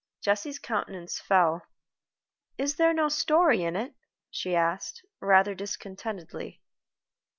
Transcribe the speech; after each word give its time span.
Jessie's 0.23 0.57
countenance 0.57 1.19
fell. 1.19 1.61
"Is 2.57 2.77
there 2.77 2.91
no 2.91 3.07
story 3.07 3.61
in 3.61 3.75
it?" 3.75 3.93
she 4.31 4.55
asked, 4.55 5.05
rather 5.19 5.53
discontentedly. 5.53 6.59